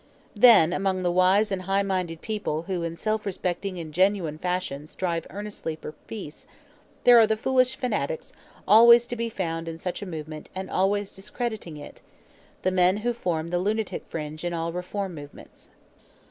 Then, 0.35 0.73
among 0.73 1.03
the 1.03 1.11
wise 1.11 1.51
and 1.51 1.61
high 1.61 1.83
minded 1.83 2.21
people 2.21 2.63
who 2.63 2.81
in 2.81 2.97
self 2.97 3.23
respecting 3.23 3.77
and 3.77 3.93
genuine 3.93 4.39
fashion 4.39 4.87
strive 4.87 5.27
earnestly 5.29 5.75
for 5.75 5.91
peace, 5.91 6.47
there 7.03 7.19
are 7.19 7.27
the 7.27 7.37
foolish 7.37 7.75
fanatics 7.75 8.33
always 8.67 9.05
to 9.05 9.15
be 9.15 9.29
found 9.29 9.67
in 9.67 9.77
such 9.77 10.01
a 10.01 10.07
movement 10.07 10.49
and 10.55 10.71
always 10.71 11.11
discrediting 11.11 11.77
it 11.77 12.01
the 12.63 12.71
men 12.71 12.97
who 13.05 13.13
form 13.13 13.51
the 13.51 13.59
lunatic 13.59 14.03
fringe 14.09 14.43
in 14.43 14.55
all 14.55 14.73
reform 14.73 15.13
movements. 15.13 15.69